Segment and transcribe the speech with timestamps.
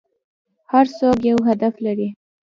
[0.71, 2.09] هر څوک یو هدف لري.